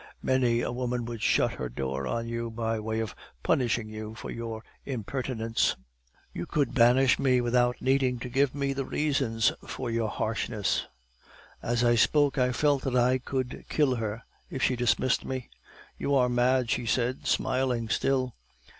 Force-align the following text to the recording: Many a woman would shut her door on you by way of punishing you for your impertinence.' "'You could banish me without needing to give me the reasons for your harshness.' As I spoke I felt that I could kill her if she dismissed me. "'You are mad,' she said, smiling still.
Many 0.23 0.61
a 0.61 0.71
woman 0.71 1.05
would 1.05 1.21
shut 1.21 1.51
her 1.53 1.69
door 1.69 2.07
on 2.07 2.27
you 2.27 2.49
by 2.49 2.79
way 2.79 2.99
of 3.01 3.13
punishing 3.43 3.87
you 3.87 4.15
for 4.15 4.31
your 4.31 4.63
impertinence.' 4.83 5.75
"'You 6.33 6.47
could 6.47 6.73
banish 6.73 7.19
me 7.19 7.39
without 7.39 7.79
needing 7.83 8.17
to 8.21 8.27
give 8.27 8.55
me 8.55 8.73
the 8.73 8.83
reasons 8.83 9.51
for 9.67 9.91
your 9.91 10.09
harshness.' 10.09 10.87
As 11.61 11.83
I 11.83 11.93
spoke 11.93 12.39
I 12.39 12.51
felt 12.51 12.81
that 12.81 12.95
I 12.95 13.19
could 13.19 13.65
kill 13.69 13.93
her 13.97 14.23
if 14.49 14.63
she 14.63 14.75
dismissed 14.75 15.23
me. 15.23 15.51
"'You 15.99 16.15
are 16.15 16.29
mad,' 16.29 16.71
she 16.71 16.87
said, 16.87 17.27
smiling 17.27 17.87
still. 17.87 18.33